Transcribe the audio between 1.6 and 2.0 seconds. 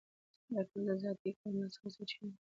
څخه